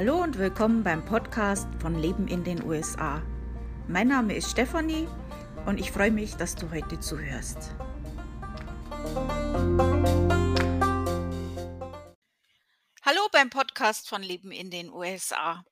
[0.00, 3.20] Hallo und willkommen beim Podcast von Leben in den USA.
[3.86, 5.06] Mein Name ist Stefanie
[5.66, 7.74] und ich freue mich, dass du heute zuhörst.
[13.02, 15.62] Hallo beim Podcast von Leben in den USA.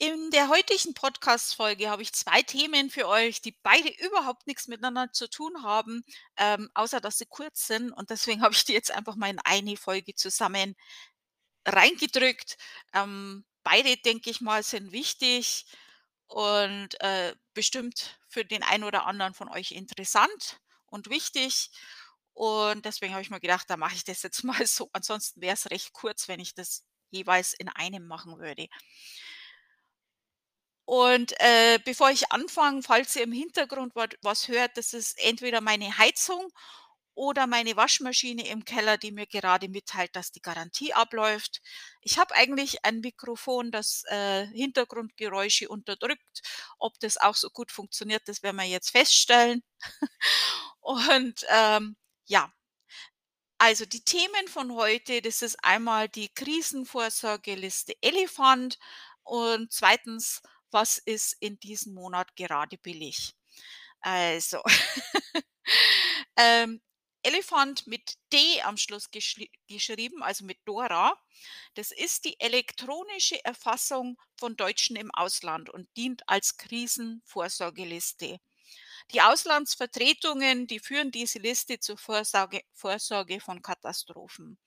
[0.00, 5.10] In der heutigen Podcast-Folge habe ich zwei Themen für euch, die beide überhaupt nichts miteinander
[5.12, 6.04] zu tun haben,
[6.36, 7.90] ähm, außer dass sie kurz sind.
[7.90, 10.76] Und deswegen habe ich die jetzt einfach mal in eine Folge zusammen
[11.68, 12.56] reingedrückt.
[12.94, 15.66] Ähm, beide, denke ich mal, sind wichtig
[16.26, 21.70] und äh, bestimmt für den einen oder anderen von euch interessant und wichtig.
[22.34, 24.90] Und deswegen habe ich mir gedacht, da mache ich das jetzt mal so.
[24.92, 28.68] Ansonsten wäre es recht kurz, wenn ich das jeweils in einem machen würde.
[30.84, 35.98] Und äh, bevor ich anfange, falls ihr im Hintergrund was hört, das ist entweder meine
[35.98, 36.50] Heizung
[37.18, 41.60] oder meine Waschmaschine im Keller, die mir gerade mitteilt, dass die Garantie abläuft.
[42.00, 46.42] Ich habe eigentlich ein Mikrofon, das äh, Hintergrundgeräusche unterdrückt.
[46.78, 49.64] Ob das auch so gut funktioniert, das werden wir jetzt feststellen.
[50.80, 52.52] Und ähm, ja,
[53.58, 58.78] also die Themen von heute, das ist einmal die Krisenvorsorgeliste Elefant
[59.24, 60.40] und zweitens
[60.70, 63.34] was ist in diesem Monat gerade billig.
[64.00, 64.62] Also,
[66.36, 66.80] ähm,
[67.22, 71.16] Elefant mit D am Schluss geschrieben, also mit Dora.
[71.74, 78.38] Das ist die elektronische Erfassung von Deutschen im Ausland und dient als Krisenvorsorgeliste.
[79.12, 84.58] Die Auslandsvertretungen, die führen diese Liste zur Vorsorge, Vorsorge von Katastrophen.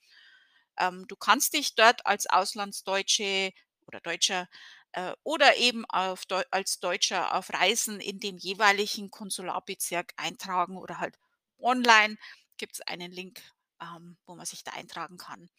[0.77, 3.51] Ähm, du kannst dich dort als Auslandsdeutsche
[3.87, 4.47] oder Deutscher
[4.93, 11.17] äh, oder eben auf als Deutscher auf Reisen in dem jeweiligen Konsularbezirk eintragen oder halt
[11.59, 12.17] online
[12.61, 13.41] gibt es einen Link,
[13.81, 15.49] ähm, wo man sich da eintragen kann.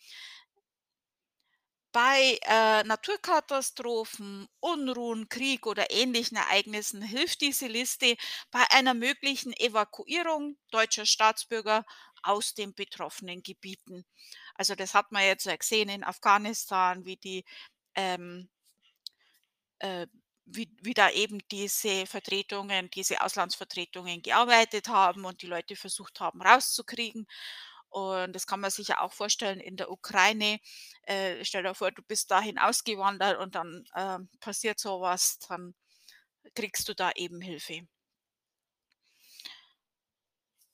[1.91, 8.17] Bei äh, Naturkatastrophen, Unruhen, Krieg oder ähnlichen Ereignissen hilft diese Liste
[8.53, 11.85] bei einer möglichen Evakuierung deutscher Staatsbürger
[12.23, 14.07] aus den betroffenen Gebieten.
[14.55, 17.45] Also das hat man jetzt gesehen in Afghanistan, wie die
[17.97, 18.49] ähm,
[19.81, 20.07] äh,
[20.45, 26.43] wie, wie da eben diese Vertretungen, diese Auslandsvertretungen gearbeitet haben und die Leute versucht haben
[26.43, 27.27] rauszukriegen.
[27.91, 30.59] Und das kann man sich ja auch vorstellen in der Ukraine.
[31.03, 35.75] Äh, stell dir vor, du bist dahin ausgewandert und dann äh, passiert sowas, dann
[36.55, 37.87] kriegst du da eben Hilfe.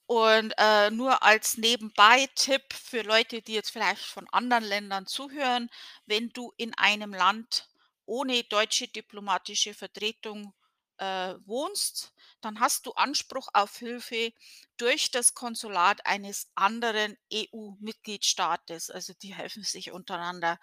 [0.06, 5.68] Und äh, nur als Nebenbei-Tipp für Leute, die jetzt vielleicht von anderen Ländern zuhören,
[6.06, 7.67] wenn du in einem Land
[8.08, 10.54] ohne deutsche diplomatische Vertretung
[10.98, 14.32] äh, wohnst, dann hast du Anspruch auf Hilfe
[14.78, 18.90] durch das Konsulat eines anderen EU-Mitgliedstaates.
[18.90, 20.58] Also die helfen sich untereinander.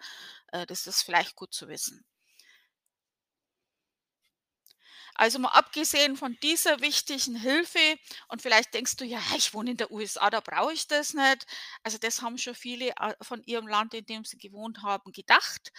[0.48, 2.04] Äh, das ist vielleicht gut zu wissen.
[5.14, 7.78] Also mal abgesehen von dieser wichtigen Hilfe
[8.28, 11.46] und vielleicht denkst du, ja, ich wohne in der USA, da brauche ich das nicht.
[11.82, 15.72] Also das haben schon viele äh, von ihrem Land, in dem sie gewohnt haben, gedacht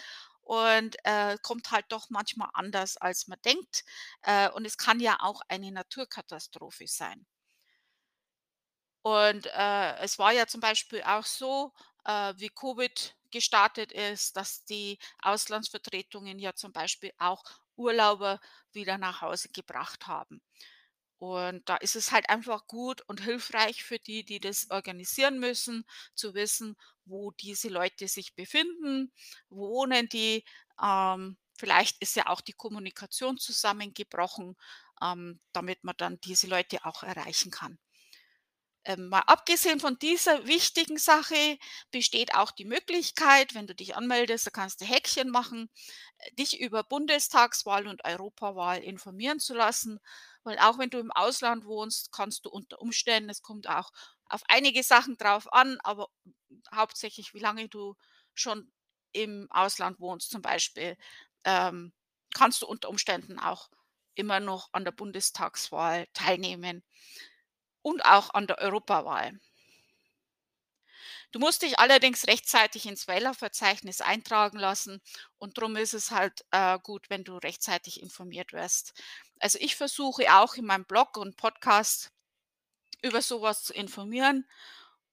[0.47, 3.84] und äh, kommt halt doch manchmal anders, als man denkt.
[4.24, 7.25] Äh, und es kann ja auch eine Naturkatastrophe sein.
[9.02, 11.74] Und äh, es war ja zum Beispiel auch so,
[12.06, 17.44] äh, wie Covid gestartet ist, dass die Auslandsvertretungen ja zum Beispiel auch
[17.75, 18.40] Urlauber
[18.74, 20.41] wieder nach Hause gebracht haben.
[21.20, 25.84] Und da ist es halt einfach gut und hilfreich für die, die das organisieren müssen,
[26.14, 29.12] zu wissen, wo diese Leute sich befinden,
[29.50, 30.44] wo wohnen die.
[30.82, 34.56] Ähm, vielleicht ist ja auch die Kommunikation zusammengebrochen,
[35.02, 37.80] ähm, damit man dann diese Leute auch erreichen kann.
[38.86, 41.58] Ähm, mal abgesehen von dieser wichtigen Sache
[41.92, 45.70] besteht auch die Möglichkeit, wenn du dich anmeldest, da kannst du Häkchen machen,
[46.20, 50.00] äh, dich über Bundestagswahl und Europawahl informieren zu lassen.
[50.47, 53.91] Weil auch wenn du im Ausland wohnst, kannst du unter Umständen, es kommt auch
[54.25, 56.08] auf einige Sachen drauf an, aber
[56.74, 57.96] hauptsächlich, wie lange du
[58.34, 58.72] schon
[59.12, 60.98] im Ausland wohnst zum Beispiel,
[61.44, 61.94] ähm,
[62.33, 63.69] kannst du unter Umständen auch
[64.16, 66.83] immer noch an der Bundestagswahl teilnehmen
[67.81, 69.39] und auch an der Europawahl.
[71.31, 75.01] Du musst dich allerdings rechtzeitig ins Wählerverzeichnis eintragen lassen
[75.38, 78.94] und darum ist es halt äh, gut, wenn du rechtzeitig informiert wirst.
[79.39, 82.12] Also ich versuche auch in meinem Blog und Podcast
[83.01, 84.48] über sowas zu informieren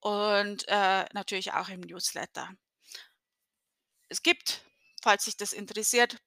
[0.01, 2.51] und äh, natürlich auch im Newsletter.
[4.09, 4.61] Es gibt,
[5.03, 6.17] falls sich das interessiert,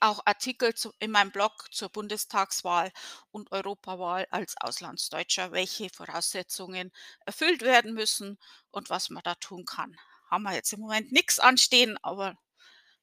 [0.00, 2.92] auch Artikel zu, in meinem Blog zur Bundestagswahl
[3.30, 6.92] und Europawahl als Auslandsdeutscher, welche Voraussetzungen
[7.24, 8.38] erfüllt werden müssen
[8.70, 9.96] und was man da tun kann.
[10.30, 12.36] Haben wir jetzt im Moment nichts anstehen, aber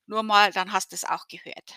[0.08, 1.74] Nur mal, dann hast du's auch gehört.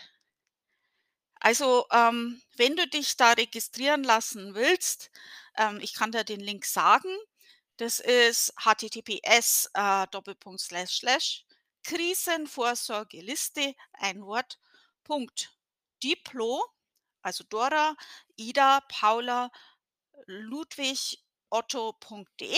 [1.43, 5.11] Also, ähm, wenn du dich da registrieren lassen willst,
[5.57, 7.09] ähm, ich kann dir den Link sagen.
[7.79, 10.07] Das ist https, äh,
[11.85, 14.61] Krisenvorsorgeliste, ein Wort,
[15.03, 15.53] Punkt,
[16.03, 16.65] Diplo,
[17.23, 17.97] also Dora,
[18.37, 19.51] Ida, Paula,
[20.27, 22.57] Ludwig, Otto.de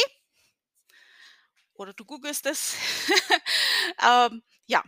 [1.74, 2.74] oder du googelst es.
[4.02, 4.82] Ähm, ja,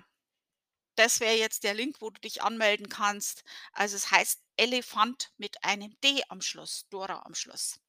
[0.97, 3.45] das wäre jetzt der Link, wo du dich anmelden kannst.
[3.73, 7.81] Also, es heißt Elefant mit einem D am Schluss, Dora am Schluss.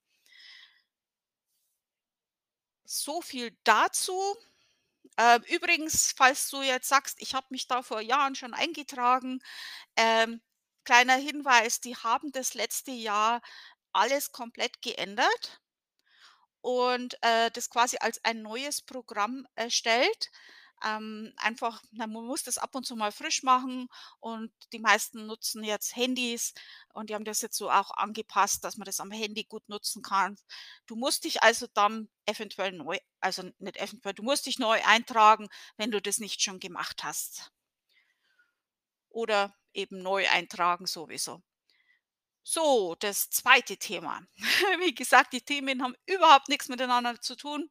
[2.85, 4.35] So viel dazu.
[5.17, 9.41] Ähm, übrigens, falls du jetzt sagst: „Ich habe mich da vor Jahren schon eingetragen“,
[9.97, 10.41] ähm,
[10.85, 13.41] kleiner Hinweis, die haben das letzte Jahr
[13.93, 15.61] alles komplett geändert
[16.61, 20.31] und, äh, das quasi als ein neues Programm erstellt.
[20.85, 23.87] Ähm, einfach na, man muss das ab und zu mal frisch machen
[24.19, 26.53] und die meisten nutzen jetzt Handys
[26.93, 30.01] und die haben das jetzt so auch angepasst, dass man das am Handy gut nutzen
[30.03, 30.37] kann.
[30.85, 35.49] Du musst dich also dann eventuell neu also nicht eventuell, du musst dich neu eintragen,
[35.77, 37.51] wenn du das nicht schon gemacht hast.
[39.09, 41.41] Oder eben neu eintragen sowieso.
[42.43, 44.21] So, das zweite Thema.
[44.79, 47.69] Wie gesagt, die Themen haben überhaupt nichts miteinander zu tun.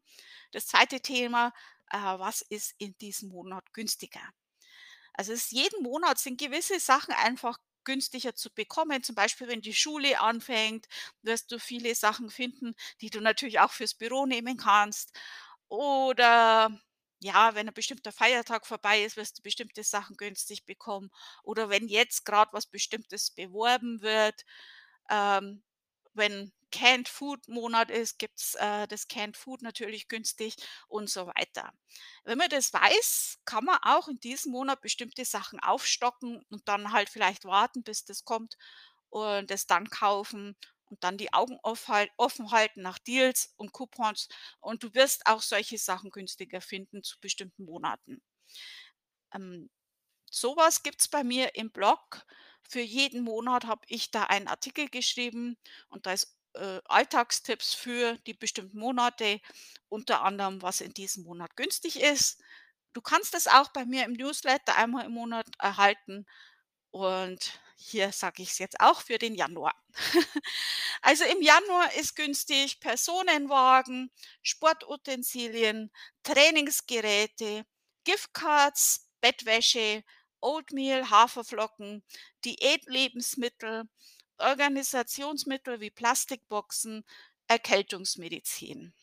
[0.52, 1.54] Das zweite Thema,
[1.90, 4.22] äh, was ist in diesem Monat günstiger?
[5.14, 9.02] Also, es jeden Monat sind gewisse Sachen einfach günstiger zu bekommen.
[9.02, 10.86] Zum Beispiel, wenn die Schule anfängt,
[11.22, 15.12] wirst du viele Sachen finden, die du natürlich auch fürs Büro nehmen kannst.
[15.68, 16.78] Oder
[17.20, 21.10] ja, wenn ein bestimmter Feiertag vorbei ist, wirst du bestimmte Sachen günstig bekommen.
[21.42, 24.44] Oder wenn jetzt gerade was Bestimmtes beworben wird,
[25.10, 25.62] ähm,
[26.16, 30.56] wenn Canned Food Monat ist, gibt's, äh, das Canned Food natürlich günstig
[30.88, 31.72] und so weiter.
[32.24, 36.92] Wenn man das weiß, kann man auch in diesem Monat bestimmte Sachen aufstocken und dann
[36.92, 38.56] halt vielleicht warten, bis das kommt
[39.10, 44.28] und es dann kaufen und dann die Augen offen halten nach Deals und Coupons
[44.60, 48.22] und du wirst auch solche Sachen günstiger finden zu bestimmten Monaten.
[49.32, 49.70] Ähm,
[50.30, 52.26] so was gibt's bei mir im Blog.
[52.68, 55.56] Für jeden Monat habe ich da einen Artikel geschrieben
[55.88, 59.40] und da ist, äh, Alltagstipps für die bestimmten Monate,
[59.88, 62.40] unter anderem, was in diesem Monat günstig ist.
[62.92, 66.26] Du kannst das auch bei mir im Newsletter einmal im Monat erhalten
[66.90, 69.74] und hier sage ich's jetzt auch für den Januar.
[71.02, 74.10] Also, im Januar ist günstig Personenwagen,
[74.42, 75.92] Sportutensilien,
[76.24, 77.64] Trainingsgeräte,
[78.04, 80.02] Giftcards, Bettwäsche,
[80.46, 82.04] Oatmeal, Haferflocken,
[82.44, 83.84] Diätlebensmittel,
[84.38, 87.04] Organisationsmittel wie Plastikboxen,
[87.48, 88.94] Erkältungsmedizin.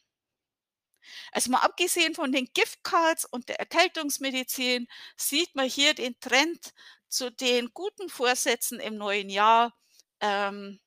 [1.31, 4.88] Also, mal abgesehen von den Giftcards und der Erkältungsmedizin
[5.18, 6.74] sieht man hier den Trend
[7.10, 9.74] zu den guten Vorsätzen im neuen Jahr,
[10.22, 10.80] ähm,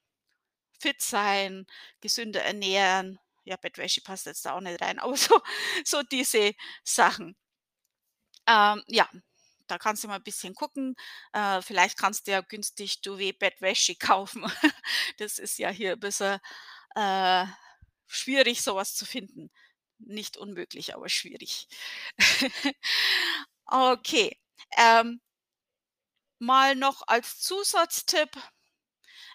[0.81, 1.67] fit sein,
[2.00, 3.19] gesünder ernähren.
[3.44, 5.41] Ja, Bettwäsche passt jetzt da auch nicht rein, aber so
[5.85, 6.55] so diese
[6.85, 7.37] Sachen.
[8.49, 9.09] Ähm, ja,
[9.69, 10.95] da kannst du mal 'n bisschen gucken.
[11.33, 14.45] Äh, vielleicht kannst du ja günstig Duvet-Bettwäsche kaufen.
[15.19, 16.39] Das ist ja hier 'n bisschen,
[16.97, 17.47] äh,
[18.09, 19.51] schwierig, so was zu finden.
[19.99, 21.69] Nicht unmöglich, aber schwierig.
[23.73, 24.38] Okay,
[24.79, 25.21] ähm
[26.40, 28.31] mal noch als Zusatztipp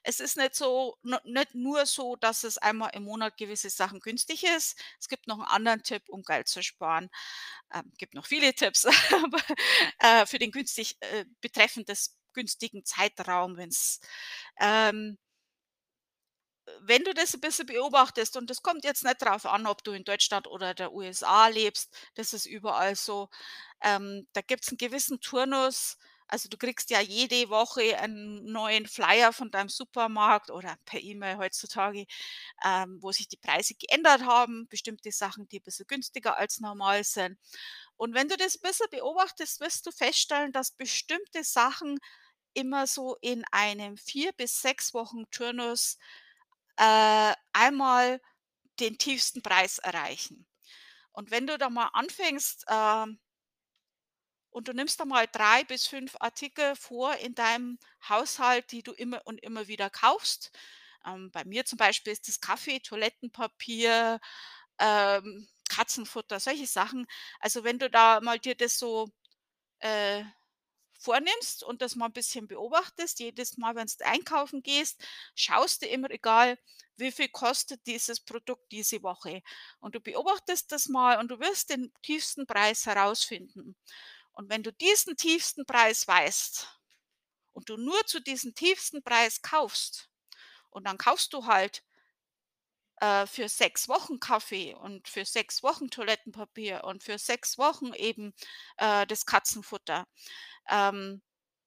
[0.04, 4.44] es ist nicht so nicht nur so, dass es einmal im Monat gewisse Sachen günstig
[4.46, 4.80] ist.
[5.00, 7.10] Es gibt noch 'n anderen Tipp, um Geld zu sparen.
[7.74, 8.86] Ähm, gibt noch viele Tipps,
[9.26, 9.40] aber,
[10.00, 14.00] äh, für den günstig äh, betreffend des günstigen Zeitraum, wenn's,
[14.60, 15.18] ähm
[16.82, 19.92] wenn du das 'n bisschen beobachtest und das kommt jetzt nicht drauf an, ob du
[19.92, 23.30] in Deutschland oder der USA lebst, das ist überall so.
[23.84, 25.98] Ähm, da gibt's 'n gewissen Turnus.
[26.32, 31.36] Also, du kriegst ja jede Woche einen neuen Flyer von deinem Supermarkt oder per E-Mail
[31.38, 32.06] heutzutage,
[32.66, 37.04] ähm, wo sich die Preise geändert haben, bestimmte Sachen, die 'n bisschen günstiger als normal
[37.06, 37.38] sind.
[37.98, 42.00] Und wenn du das bisschen beobachtest, wirst du feststellen, dass bestimmte Sachen
[42.56, 45.98] immer so in einem 4 bis 6 Wochen Turnus,
[46.78, 48.22] äh, einmal
[48.82, 50.48] den tiefsten Preis erreichen.
[51.14, 53.20] Und wenn du da mal anfängst, ähm
[54.52, 57.80] und du nimmst da mal 3 bis 5 Artikel vor in deinem
[58.10, 60.52] Haushalt, die du immer und immer wieder kaufst.
[61.06, 64.20] Ähm, bei mir zum Beispiel ist das Kaffee, Toilettenpapier,
[64.80, 67.08] ähm, Katzenfutter, solche Sachen.
[67.40, 69.10] Also, wenn du da mal dir das so,
[69.80, 70.24] äh,
[71.00, 75.04] vornimmst und das mal 'n bisschen beobachtest, jedes Mal, wenn's du einkaufen gehst,
[75.36, 76.58] schaust du im Regal,
[76.98, 79.42] wie viel kostet dieses Produkt diese Woche?
[79.80, 83.76] Und du beobachtest das mal und du wirst den tiefsten Preis herausfinden.
[84.34, 86.68] Und wenn du diesen tiefsten Preis weißt
[87.54, 90.10] und du nur zu diesem tiefsten Preis kaufst
[90.70, 91.84] und dann kaufst du halt
[93.02, 98.34] äh, für 6 Wochen Kaffee und für 6 Wochen Toilettenpapier und für 6 Wochen eben,
[98.78, 100.08] äh, das Katzenfutter,
[100.70, 101.22] ähm,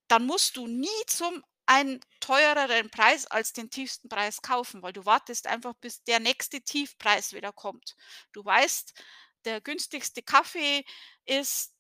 [0.09, 5.07] dann musst du nie zum einen teureren Preis als den tiefsten Preis kaufen, weil du
[5.07, 7.97] wartest einfach, bis der nächste Tiefpreis wieder kommt.
[8.33, 8.95] Du weißt,
[9.47, 10.85] der günstigste Kaffee
[11.27, 11.74] ist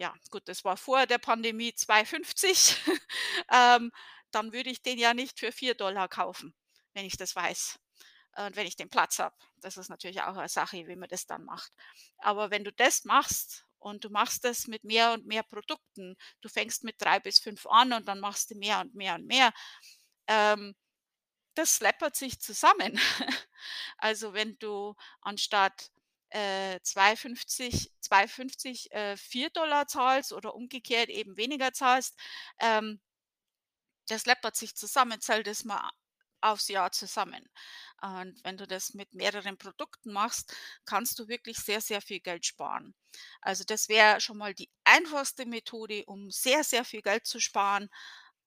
[0.00, 2.76] ja, gut, das war vor der Pandemie 2,50.
[3.52, 3.90] Ähm,
[4.30, 5.74] dann würde ich den ja nicht für 4
[6.08, 6.54] kaufen,
[6.94, 7.78] wenn ich das weiß
[8.36, 9.34] und wenn ich den Platz habe.
[9.56, 11.72] Das ist natürlich auch eine Sache, wie man das dann macht.
[12.18, 16.48] Aber wenn du das machst und du machst das mit mehr und mehr Produkten, du
[16.48, 19.52] fängst mit 3 bis 5 an und dann machst du mehr und mehr und mehr,
[20.28, 20.74] ähm,
[21.54, 22.98] das läppert sich zusammen.
[23.98, 25.90] Also, wenn du anstatt,
[26.30, 29.50] äh, 2,50 2,50, äh, 4
[29.86, 32.16] zahlst oder umgekehrt eben weniger zahlst,
[32.60, 33.00] ähm,
[34.08, 35.20] das läppert sich zusammen.
[35.20, 35.90] Zähl das mal
[36.42, 37.48] aufs Jahr zusammen.
[38.02, 40.54] Und wenn du das mit mehreren Produkten machst,
[40.86, 42.94] kannst du wirklich sehr, sehr viel Geld sparen.
[43.42, 47.90] Also das wäre schon mal die einfachste Methode, um sehr, sehr viel Geld zu sparen.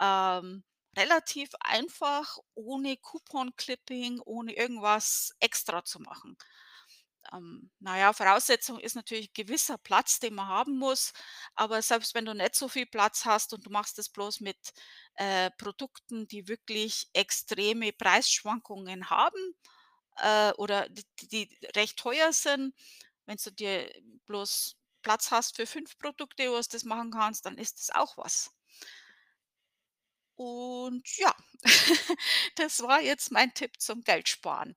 [0.01, 0.63] Ähm,
[0.97, 6.37] relativ einfach, ohne Coupon-Clipping, ohne irgendwas extra zu machen.
[7.33, 11.13] Ähm, na ja, Voraussetzung ist natürlich gewisser Platz, den man haben muss.
[11.55, 14.57] Aber selbst wenn du nicht so viel Platz hast und du machst es bloß mit,
[15.15, 19.55] äh, Produkten, die wirklich extreme Preisschwankungen haben,
[20.17, 22.73] äh, oder d die recht teuer sind,
[23.25, 23.89] wenn du dir
[24.27, 28.17] bloß Platz hast für 5 Produkte, wo du das machen kannst, dann ist das auch
[28.17, 28.51] was.
[30.39, 31.33] Und ja,
[32.55, 34.75] das war jetzt mein Tipp zum Geldsparen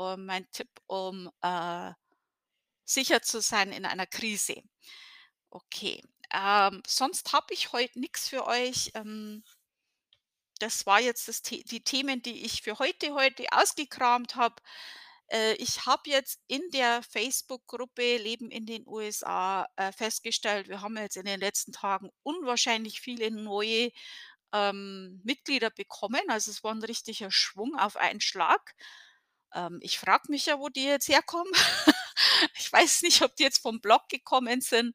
[0.00, 1.92] und mein Tipp, um, äh,
[2.84, 4.62] sicher zu sein in einer Krise.
[5.50, 6.02] Okay,
[6.32, 8.92] ähm, sonst habe ich heute nix für euch.
[8.94, 9.44] Ähm,
[10.60, 14.56] das war jetzt das The die Themen, die ich für heute heute ausgekramt habe.
[15.28, 20.96] Äh, ich habe jetzt in der Facebook-Gruppe Leben in den USA, äh, festgestellt, wir haben
[20.98, 23.90] jetzt in den letzten Tagen unwahrscheinlich viele neue,
[24.52, 26.22] ähm, Mitglieder bekommen.
[26.28, 28.74] Also, es war 'n richtiger Schwung auf einen Schlag.
[29.54, 31.52] Ähm, ich frage mich ja, wo die jetzt herkommen.
[32.56, 34.94] Ich weiß nicht, ob die jetzt vom Blog gekommen sind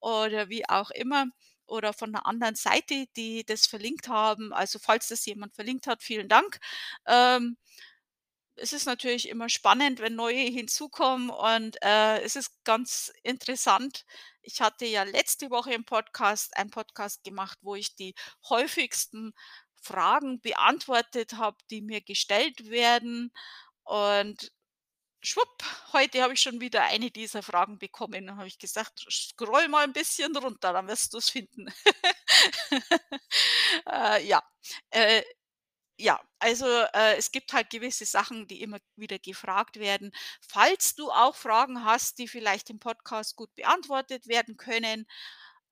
[0.00, 1.26] oder wie auch immer
[1.66, 4.52] oder von 'ner anderen Seite, die das verlinkt haben.
[4.52, 6.58] Also, falls das jemand verlinkt hat, vielen Dank.
[7.06, 7.56] Ähm,
[8.56, 14.04] es ist natürlich immer spannend, wenn neue hinzukommen und, äh, es ist ganz interessant.
[14.42, 18.14] Ich hatte ja letzte Woche im Podcast einen Podcast gemacht, wo ich die
[18.48, 19.32] häufigsten
[19.82, 23.32] Fragen beantwortet habe, die mir gestellt werden.
[23.84, 24.50] Und
[25.22, 28.26] schwupp, heute habe ich schon wieder eine dieser Fragen bekommen.
[28.28, 31.68] Dann habe ich gesagt: „Scroll mal 'n bisschen runter, dann wirst du's finden.“
[33.88, 34.42] Äh, ja,
[34.90, 35.22] äh,
[35.98, 40.12] ja, also, äh, es gibt halt gewisse Sachen, die immer wieder gefragt werden.
[40.42, 45.06] Falls du auch Fragen hast, die vielleicht im Podcast gut beantwortet werden können,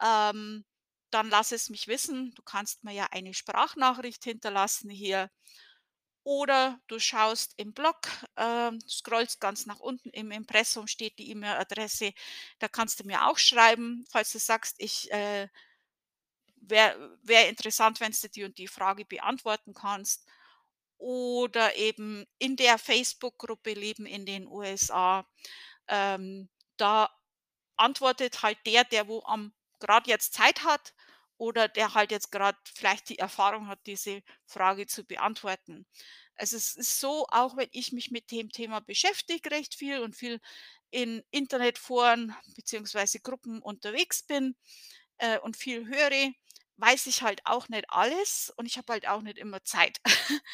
[0.03, 0.65] ähm,
[1.11, 2.33] dann lass es mich wissen.
[2.37, 5.31] Du kannst mir ja eine Sprachnachricht hinterlassen hier
[6.25, 7.99] oder du schaust im Blog,
[8.37, 12.13] ähm, scrollst ganz nach unten, im Impressum steht die E-Mail-Adresse.
[12.61, 15.49] Da kannst du mir auch schreiben, falls du sagst: „Ich, äh,
[16.61, 20.27] wäre wäre interessant, wenn's du die und die Frage beantworten kannst.“
[20.99, 25.27] Oder eben in der Facebook-Gruppe Leben in den USA,
[25.89, 26.49] ähm,
[26.79, 27.11] da
[27.77, 30.95] antwortet halt der, der wo am grad jetzt Zeit hat
[31.43, 35.87] oder der halt jetzt grad vielleicht die Erfahrung hat, diese Frage zu beantworten.
[36.37, 40.15] Also, es ist so, auch wenn ich mich mit dem Thema beschäftige recht viel und
[40.15, 40.41] viel
[40.93, 44.55] in Internetforen beziehungsweise Gruppen unterwegs bin,
[45.19, 46.33] äh, und viel höre,
[46.77, 50.01] weiß ich halt auch nicht alles und ich habe halt auch nicht immer Zeit.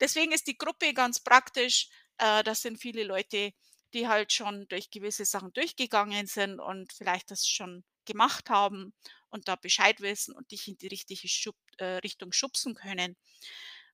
[0.00, 1.88] Deswegen ist die Gruppe ganz praktisch.
[2.18, 3.52] Äh, das sind viele Leute,
[3.94, 8.92] die halt schon durch gewisse Sachen durchgegangen sind und vielleicht das schon gemacht haben
[9.30, 13.16] und da Bescheid wissen und dich in die richtige Schub äh, Richtung schubsen können.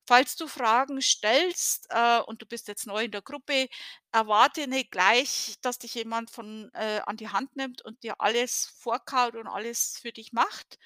[0.09, 3.69] Falls du Fragen stellst, äh, und du bist jetzt neu in der Gruppe,
[4.13, 8.73] erwarte nicht gleich, dass dich jemand von äh, an die Hand nimmt und dir alles
[8.79, 10.79] vorkaut und alles für dich macht.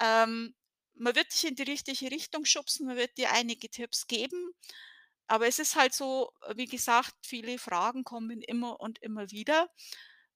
[0.00, 0.54] Ähm,
[0.94, 4.52] man wird dich in die richtige Richtung schubsen, man wird dir einige Tipps geben,
[5.28, 9.68] aber es ist halt so, wie gesagt, viele Fragen kommen immer und immer wieder.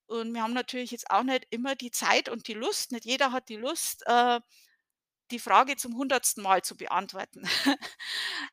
[0.06, 3.32] Und wir haben natürlich jetzt auch nicht immer die Zeit und die Lust nicht jeder
[3.32, 4.40] hat die Lust, äh,
[5.30, 7.42] die Frage zum hundertsten Mal zu beantworten.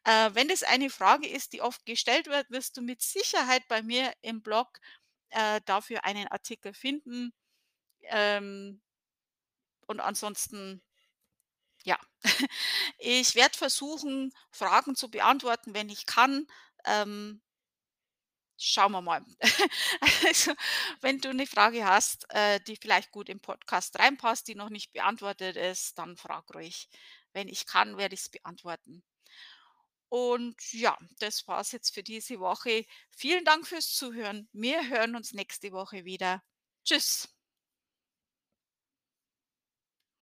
[0.05, 3.81] Äh, wenn es eine Frage ist, die oft gestellt wird, wirst du mit Sicherheit bei
[3.83, 4.79] mir im Blog,
[5.29, 7.33] äh, dafür einen Artikel finden.
[8.03, 8.81] Ähm
[9.87, 10.81] Und ansonsten
[11.85, 11.97] ja,
[12.97, 16.47] ich werde versuchen, Fragen zu beantworten, wenn ich kann.
[16.85, 17.41] Ähm
[18.63, 19.23] schauen wir mal.
[20.27, 20.53] Also,
[21.01, 24.93] wenn du 'ne Frage hast, äh, die vielleicht gut im Podcast reinpasst, die noch nicht
[24.93, 26.89] beantwortet ist, dann frag ruhig.
[27.33, 29.03] Wenn ich kann, werde ich's beantworten.
[30.11, 32.85] Und ja, das war's jetzt für diese Woche.
[33.11, 34.47] Vielen Dank fürs Zuhören.
[34.53, 36.41] Wir hören uns nächste Woche wieder.
[36.85, 37.32] Tschüss.